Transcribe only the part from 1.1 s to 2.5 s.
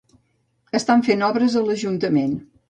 obres a l'ajuntament